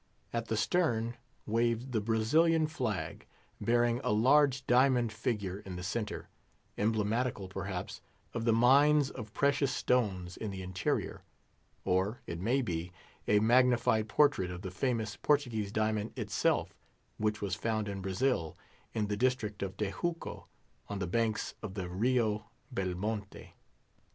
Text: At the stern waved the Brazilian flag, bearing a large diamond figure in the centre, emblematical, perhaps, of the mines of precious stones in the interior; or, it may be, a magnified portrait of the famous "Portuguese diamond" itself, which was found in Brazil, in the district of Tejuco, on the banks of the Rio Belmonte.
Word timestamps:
At 0.33 0.47
the 0.47 0.57
stern 0.57 1.15
waved 1.45 1.91
the 1.91 2.01
Brazilian 2.01 2.65
flag, 2.65 3.27
bearing 3.61 4.01
a 4.03 4.11
large 4.11 4.65
diamond 4.65 5.13
figure 5.13 5.59
in 5.59 5.75
the 5.75 5.83
centre, 5.83 6.27
emblematical, 6.75 7.47
perhaps, 7.47 8.01
of 8.33 8.43
the 8.43 8.51
mines 8.51 9.11
of 9.11 9.31
precious 9.35 9.71
stones 9.71 10.37
in 10.37 10.49
the 10.49 10.63
interior; 10.63 11.21
or, 11.85 12.19
it 12.25 12.39
may 12.39 12.63
be, 12.63 12.91
a 13.27 13.37
magnified 13.37 14.09
portrait 14.09 14.49
of 14.49 14.63
the 14.63 14.71
famous 14.71 15.17
"Portuguese 15.17 15.71
diamond" 15.71 16.13
itself, 16.17 16.73
which 17.19 17.39
was 17.39 17.53
found 17.53 17.87
in 17.87 18.01
Brazil, 18.01 18.57
in 18.95 19.05
the 19.05 19.15
district 19.15 19.61
of 19.61 19.77
Tejuco, 19.77 20.47
on 20.89 20.97
the 20.97 21.05
banks 21.05 21.53
of 21.61 21.75
the 21.75 21.87
Rio 21.87 22.49
Belmonte. 22.71 23.53